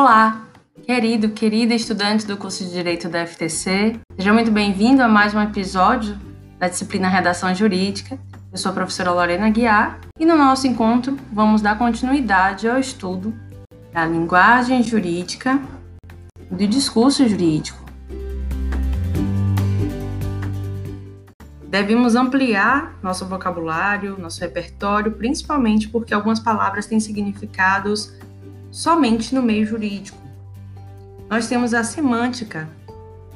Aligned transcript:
Olá, 0.00 0.42
querido, 0.84 1.30
querida 1.30 1.74
estudante 1.74 2.24
do 2.24 2.36
curso 2.36 2.62
de 2.62 2.70
Direito 2.70 3.08
da 3.08 3.26
FTC. 3.26 3.98
Seja 4.16 4.32
muito 4.32 4.48
bem-vindo 4.48 5.02
a 5.02 5.08
mais 5.08 5.34
um 5.34 5.40
episódio 5.42 6.16
da 6.56 6.68
disciplina 6.68 7.08
Redação 7.08 7.52
Jurídica. 7.52 8.16
Eu 8.52 8.56
sou 8.56 8.70
a 8.70 8.74
professora 8.74 9.10
Lorena 9.10 9.50
Guiar 9.50 9.98
e 10.16 10.24
no 10.24 10.36
nosso 10.38 10.68
encontro 10.68 11.18
vamos 11.32 11.60
dar 11.62 11.76
continuidade 11.76 12.68
ao 12.68 12.78
estudo 12.78 13.34
da 13.92 14.06
linguagem 14.06 14.84
jurídica 14.84 15.60
e 16.48 16.54
do 16.54 16.66
discurso 16.68 17.28
jurídico. 17.28 17.84
Devemos 21.66 22.14
ampliar 22.14 22.96
nosso 23.02 23.26
vocabulário, 23.26 24.16
nosso 24.16 24.40
repertório, 24.42 25.10
principalmente 25.10 25.88
porque 25.88 26.14
algumas 26.14 26.38
palavras 26.38 26.86
têm 26.86 27.00
significados 27.00 28.16
somente 28.70 29.34
no 29.34 29.42
meio 29.42 29.66
jurídico. 29.66 30.18
Nós 31.28 31.48
temos 31.48 31.74
a 31.74 31.84
semântica, 31.84 32.68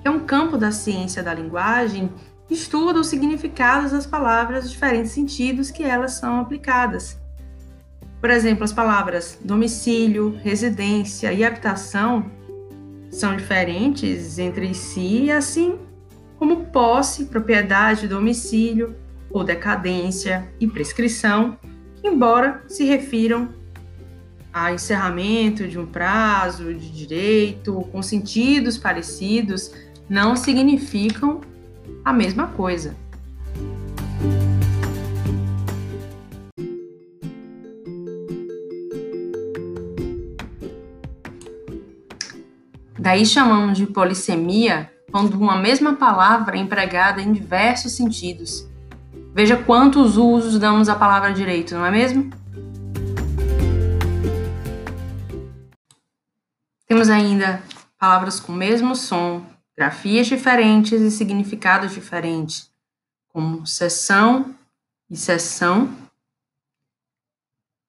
que 0.00 0.08
é 0.08 0.10
um 0.10 0.20
campo 0.20 0.56
da 0.56 0.70
ciência 0.70 1.22
da 1.22 1.34
linguagem 1.34 2.10
que 2.46 2.54
estuda 2.54 3.00
os 3.00 3.06
significados 3.06 3.92
das 3.92 4.06
palavras, 4.06 4.64
os 4.64 4.70
diferentes 4.70 5.12
sentidos 5.12 5.70
que 5.70 5.82
elas 5.82 6.12
são 6.12 6.40
aplicadas. 6.40 7.18
Por 8.20 8.30
exemplo, 8.30 8.64
as 8.64 8.72
palavras 8.72 9.38
domicílio, 9.42 10.38
residência 10.42 11.32
e 11.32 11.44
habitação 11.44 12.30
são 13.10 13.36
diferentes 13.36 14.38
entre 14.38 14.74
si, 14.74 15.30
assim 15.30 15.78
como 16.38 16.66
posse, 16.66 17.26
propriedade, 17.26 18.08
domicílio 18.08 18.96
ou 19.30 19.44
decadência 19.44 20.50
e 20.58 20.66
prescrição, 20.66 21.58
embora 22.02 22.62
se 22.66 22.84
refiram 22.84 23.59
a 24.52 24.72
encerramento 24.72 25.66
de 25.68 25.78
um 25.78 25.86
prazo 25.86 26.74
de 26.74 26.90
direito 26.90 27.86
com 27.92 28.02
sentidos 28.02 28.76
parecidos, 28.76 29.72
não 30.08 30.34
significam 30.34 31.40
a 32.04 32.12
mesma 32.12 32.48
coisa. 32.48 32.96
Daí 42.98 43.24
chamamos 43.24 43.78
de 43.78 43.86
polissemia 43.86 44.90
quando 45.10 45.34
uma 45.34 45.56
mesma 45.56 45.94
palavra 45.94 46.56
é 46.56 46.60
empregada 46.60 47.22
em 47.22 47.32
diversos 47.32 47.92
sentidos. 47.92 48.68
Veja 49.34 49.56
quantos 49.56 50.16
usos 50.16 50.58
damos 50.58 50.88
à 50.88 50.94
palavra 50.94 51.32
direito, 51.32 51.74
não 51.74 51.86
é 51.86 51.90
mesmo? 51.90 52.30
Temos 56.90 57.08
ainda 57.08 57.62
palavras 57.96 58.40
com 58.40 58.50
o 58.50 58.56
mesmo 58.56 58.96
som, 58.96 59.46
grafias 59.76 60.26
diferentes 60.26 61.00
e 61.00 61.08
significados 61.08 61.92
diferentes, 61.92 62.68
como 63.28 63.64
sessão 63.64 64.52
e 65.08 65.16
sessão, 65.16 65.96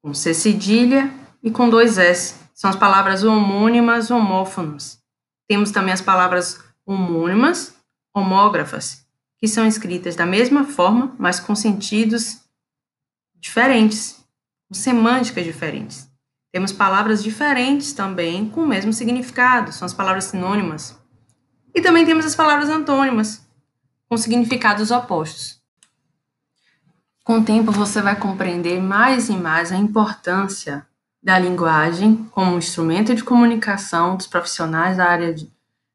com 0.00 0.14
C 0.14 0.32
cedilha 0.32 1.12
e 1.42 1.50
com 1.50 1.68
dois 1.68 1.98
S. 1.98 2.36
São 2.54 2.70
as 2.70 2.76
palavras 2.76 3.22
homônimas 3.22 4.10
homófonas. 4.10 4.98
Temos 5.46 5.70
também 5.70 5.92
as 5.92 6.00
palavras 6.00 6.58
homônimas 6.86 7.74
homógrafas, 8.14 9.06
que 9.36 9.46
são 9.46 9.66
escritas 9.66 10.16
da 10.16 10.24
mesma 10.24 10.64
forma, 10.64 11.14
mas 11.18 11.38
com 11.38 11.54
sentidos 11.54 12.40
diferentes, 13.34 14.24
com 14.66 14.74
semânticas 14.74 15.44
diferentes. 15.44 16.15
Temos 16.52 16.72
palavras 16.72 17.22
diferentes 17.22 17.92
também 17.92 18.48
com 18.48 18.62
o 18.62 18.68
mesmo 18.68 18.92
significado, 18.92 19.72
são 19.72 19.84
as 19.84 19.94
palavras 19.94 20.24
sinônimas. 20.24 20.98
E 21.74 21.80
também 21.80 22.06
temos 22.06 22.24
as 22.24 22.34
palavras 22.34 22.70
antônimas, 22.70 23.46
com 24.08 24.16
significados 24.16 24.90
opostos. 24.90 25.60
Com 27.22 27.40
o 27.40 27.44
tempo, 27.44 27.72
você 27.72 28.00
vai 28.00 28.16
compreender 28.16 28.80
mais 28.80 29.28
e 29.28 29.32
mais 29.32 29.72
a 29.72 29.76
importância 29.76 30.86
da 31.22 31.38
linguagem 31.38 32.24
como 32.30 32.56
instrumento 32.56 33.14
de 33.14 33.24
comunicação 33.24 34.16
dos 34.16 34.28
profissionais 34.28 34.96
da 34.96 35.06
área 35.06 35.34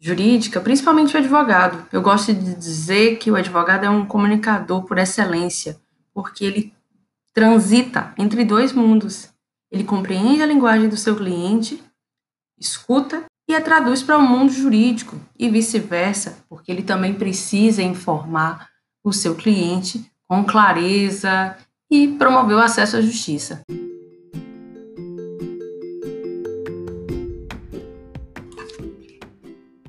jurídica, 0.00 0.60
principalmente 0.60 1.14
o 1.14 1.18
advogado. 1.18 1.86
Eu 1.92 2.02
gosto 2.02 2.34
de 2.34 2.54
dizer 2.56 3.18
que 3.18 3.30
o 3.30 3.36
advogado 3.36 3.84
é 3.84 3.88
um 3.88 4.04
comunicador 4.04 4.82
por 4.82 4.98
excelência, 4.98 5.80
porque 6.12 6.44
ele 6.44 6.74
transita 7.32 8.12
entre 8.18 8.44
dois 8.44 8.72
mundos 8.72 9.31
ele 9.72 9.84
compreende 9.84 10.42
a 10.42 10.46
linguagem 10.46 10.86
do 10.86 10.98
seu 10.98 11.16
cliente, 11.16 11.82
escuta 12.60 13.24
e 13.48 13.54
a 13.54 13.60
traduz 13.60 14.02
para 14.02 14.18
o 14.18 14.22
mundo 14.22 14.52
jurídico 14.52 15.18
e 15.38 15.48
vice-versa, 15.48 16.44
porque 16.46 16.70
ele 16.70 16.82
também 16.82 17.14
precisa 17.14 17.82
informar 17.82 18.68
o 19.02 19.14
seu 19.14 19.34
cliente 19.34 20.04
com 20.28 20.44
clareza 20.44 21.56
e 21.90 22.06
promover 22.06 22.56
o 22.56 22.60
acesso 22.60 22.98
à 22.98 23.00
justiça. 23.00 23.62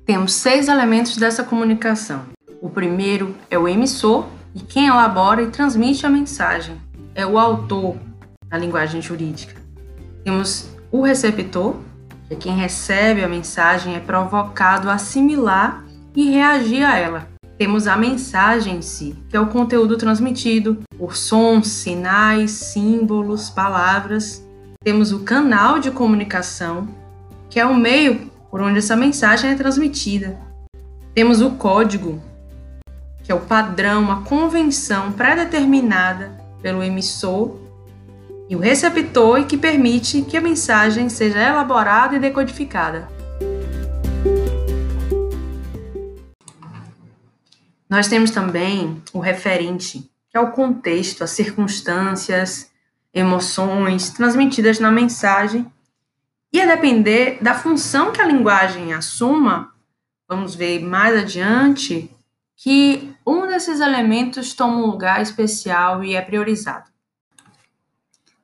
Temos 0.06 0.34
seis 0.34 0.70
elementos 0.70 1.18
dessa 1.18 1.44
comunicação. 1.44 2.26
O 2.62 2.70
primeiro 2.70 3.36
é 3.50 3.58
o 3.58 3.68
emissor, 3.68 4.28
e 4.56 4.62
quem 4.62 4.88
elabora 4.88 5.42
e 5.42 5.50
transmite 5.50 6.06
a 6.06 6.10
mensagem 6.10 6.80
é 7.16 7.26
o 7.26 7.38
autor 7.38 7.98
na 8.50 8.58
linguagem 8.58 9.02
jurídica. 9.02 9.63
Temos 10.24 10.70
o 10.92 11.02
receptor, 11.02 11.76
que 12.28 12.34
é 12.34 12.38
quem 12.38 12.56
recebe 12.56 13.24
a 13.24 13.28
mensagem, 13.28 13.96
é 13.96 14.00
provocado 14.00 14.90
a 14.90 14.94
assimilar 14.94 15.84
e 16.16 16.32
reagir 16.32 16.84
a 16.84 16.98
ela. 16.98 17.28
Temos 17.58 17.88
a 17.88 17.96
mensagem 17.96 18.78
em 18.78 18.82
si, 18.82 19.16
que 19.30 19.36
é 19.36 19.40
o 19.40 19.48
conteúdo 19.48 19.98
transmitido 19.98 20.80
por 20.98 21.16
sons, 21.16 21.68
sinais, 21.68 22.52
símbolos, 22.52 23.50
palavras. 23.50 24.46
Temos 24.84 25.12
o 25.12 25.20
canal 25.20 25.80
de 25.80 25.92
comunicação, 25.92 26.88
que 27.50 27.60
é 27.60 27.66
o 27.66 27.76
meio 27.76 28.32
por 28.50 28.62
onde 28.62 28.80
essa 28.80 28.96
mensagem 28.96 29.52
é 29.52 29.56
transmitida. 29.56 30.38
Temos 31.14 31.42
o 31.42 31.52
código, 31.52 32.22
que 33.24 33.32
é 33.32 33.36
o 33.36 33.40
padrão, 33.40 34.12
a 34.12 34.22
convenção 34.22 35.12
pré-determinada 35.12 36.32
pelo 36.62 36.84
emissor 36.84 37.63
e 38.54 38.56
o 38.56 38.60
receptor 38.60 39.40
e 39.40 39.46
que 39.46 39.58
permite 39.58 40.22
que 40.22 40.38
a 40.38 40.42
mensagem 40.42 41.10
seja 41.10 41.42
elaborada 41.42 42.16
e 42.16 42.20
decodificada. 42.20 43.10
Nós 47.90 48.08
temos 48.08 48.30
também 48.30 49.02
o 49.12 49.20
referente, 49.20 50.08
que 50.30 50.38
é 50.38 50.40
o 50.40 50.52
contexto, 50.52 51.24
as 51.24 51.32
circunstâncias, 51.32 52.72
emoções 53.12 54.12
transmitidas 54.12 54.80
na 54.80 54.92
mensagem. 54.92 55.66
E 56.52 56.62
a 56.62 56.68
depender 56.68 57.40
da 57.42 57.56
função 57.56 58.12
que 58.12 58.22
a 58.22 58.28
linguagem 58.28 58.94
assuma, 58.94 59.74
vamos 60.30 60.54
ver 60.54 60.80
mais 60.80 61.18
adiante 61.18 62.08
que 62.56 63.16
um 63.26 63.48
desses 63.48 63.80
elementos 63.80 64.54
toma 64.54 64.78
um 64.78 64.86
lugar 64.86 65.24
especial 65.24 66.04
e 66.04 66.16
é 66.16 66.22
priorizado. 66.22 66.93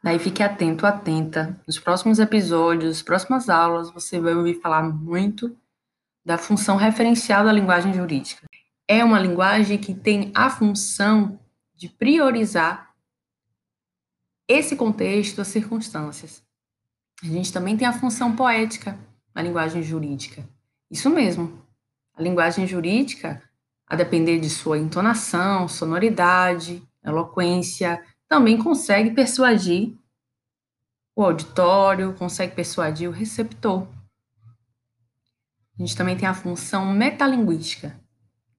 Daí 0.01 0.17
fique 0.17 0.41
atento, 0.41 0.85
atenta. 0.85 1.59
Nos 1.67 1.77
próximos 1.77 2.19
episódios, 2.19 2.85
nas 2.85 3.01
próximas 3.01 3.49
aulas, 3.49 3.91
você 3.91 4.19
vai 4.19 4.33
ouvir 4.33 4.61
falar 4.61 4.83
muito 4.83 5.55
da 6.25 6.37
função 6.37 6.77
referencial 6.77 7.43
da 7.43 7.51
linguagem 7.51 7.93
jurídica. 7.93 8.45
É 8.87 9.03
uma 9.03 9.19
linguagem 9.19 9.77
que 9.77 9.93
tem 9.93 10.31
a 10.33 10.49
função 10.49 11.39
de 11.75 11.89
priorizar 11.89 12.93
esse 14.47 14.75
contexto, 14.75 15.41
as 15.41 15.47
circunstâncias. 15.47 16.43
A 17.21 17.27
gente 17.27 17.51
também 17.51 17.77
tem 17.77 17.87
a 17.87 17.93
função 17.93 18.35
poética 18.35 18.97
na 19.35 19.41
linguagem 19.41 19.83
jurídica. 19.83 20.47
Isso 20.89 21.09
mesmo. 21.09 21.61
A 22.15 22.21
linguagem 22.21 22.65
jurídica, 22.65 23.41
a 23.85 23.95
depender 23.95 24.39
de 24.39 24.49
sua 24.49 24.77
entonação, 24.77 25.67
sonoridade, 25.67 26.81
eloquência, 27.03 28.03
também 28.29 28.59
consegue 28.59 29.09
persuadir 29.11 29.97
o 31.15 31.23
auditório, 31.23 32.13
consegue 32.13 32.55
persuadir 32.55 33.09
o 33.09 33.11
receptor. 33.11 33.87
A 35.77 35.81
gente 35.81 35.97
também 35.97 36.15
tem 36.15 36.27
a 36.27 36.33
função 36.33 36.93
metalinguística, 36.93 37.99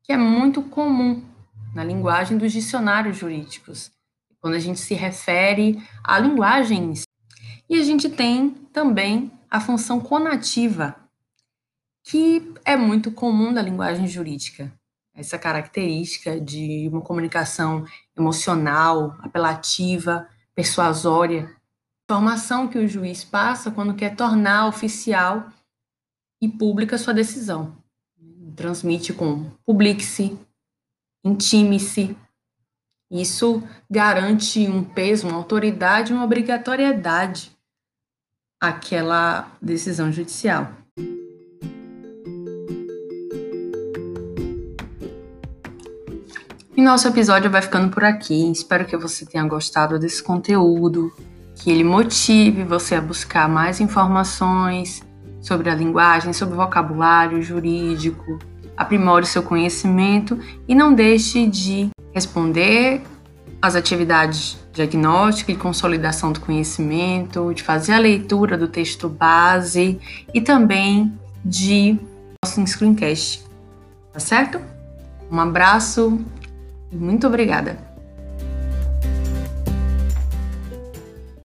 que 0.02 0.12
é 0.12 0.16
muito 0.16 0.62
comum 0.64 1.24
na 1.72 1.84
linguagem 1.84 2.36
dos 2.36 2.52
dicionários 2.52 3.16
jurídicos, 3.16 3.92
quando 4.40 4.54
a 4.54 4.58
gente 4.58 4.80
se 4.80 4.94
refere 4.94 5.80
à 6.02 6.18
linguagem. 6.18 6.92
E 7.68 7.78
a 7.78 7.84
gente 7.84 8.10
tem 8.10 8.50
também 8.72 9.30
a 9.48 9.60
função 9.60 10.00
conativa, 10.00 10.96
que 12.02 12.52
é 12.64 12.76
muito 12.76 13.12
comum 13.12 13.52
da 13.52 13.62
linguagem 13.62 14.08
jurídica 14.08 14.79
essa 15.20 15.38
característica 15.38 16.40
de 16.40 16.88
uma 16.90 17.02
comunicação 17.02 17.84
emocional, 18.16 19.16
apelativa, 19.20 20.26
persuasória. 20.54 21.54
Informação 22.04 22.66
que 22.66 22.78
o 22.78 22.88
juiz 22.88 23.22
passa 23.22 23.70
quando 23.70 23.94
quer 23.94 24.16
tornar 24.16 24.66
oficial 24.66 25.50
e 26.40 26.48
pública 26.48 26.98
sua 26.98 27.14
decisão. 27.14 27.76
Transmite 28.56 29.12
com 29.12 29.50
publique-se, 29.64 30.38
intime-se. 31.24 32.16
Isso 33.10 33.62
garante 33.88 34.60
um 34.68 34.82
peso, 34.82 35.28
uma 35.28 35.36
autoridade, 35.36 36.12
uma 36.12 36.24
obrigatoriedade 36.24 37.56
àquela 38.60 39.50
decisão 39.60 40.10
judicial. 40.10 40.72
E 46.80 46.82
nosso 46.82 47.06
episódio 47.06 47.50
vai 47.50 47.60
ficando 47.60 47.90
por 47.90 48.02
aqui. 48.02 48.50
Espero 48.50 48.86
que 48.86 48.96
você 48.96 49.26
tenha 49.26 49.44
gostado 49.44 49.98
desse 49.98 50.22
conteúdo, 50.22 51.12
que 51.54 51.70
ele 51.70 51.84
motive 51.84 52.64
você 52.64 52.94
a 52.94 53.02
buscar 53.02 53.46
mais 53.46 53.82
informações 53.82 55.02
sobre 55.42 55.68
a 55.68 55.74
linguagem, 55.74 56.32
sobre 56.32 56.54
o 56.54 56.56
vocabulário 56.56 57.42
jurídico, 57.42 58.38
aprimore 58.74 59.26
seu 59.26 59.42
conhecimento 59.42 60.40
e 60.66 60.74
não 60.74 60.94
deixe 60.94 61.46
de 61.46 61.90
responder 62.14 63.02
às 63.60 63.76
atividades 63.76 64.56
diagnóstica 64.72 65.52
e 65.52 65.56
consolidação 65.56 66.32
do 66.32 66.40
conhecimento, 66.40 67.52
de 67.52 67.62
fazer 67.62 67.92
a 67.92 67.98
leitura 67.98 68.56
do 68.56 68.66
texto 68.66 69.06
base 69.06 70.00
e 70.32 70.40
também 70.40 71.12
de 71.44 71.98
nosso 72.42 72.66
screencast. 72.66 73.44
Tá 74.14 74.18
certo? 74.18 74.58
Um 75.30 75.38
abraço 75.38 76.18
muito 76.92 77.26
obrigada! 77.26 77.89